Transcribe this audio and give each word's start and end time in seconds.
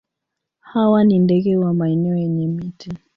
Hawa 0.59 1.03
ni 1.03 1.19
ndege 1.19 1.57
wa 1.57 1.73
maeneo 1.73 2.15
yenye 2.17 2.47
miti. 2.47 2.91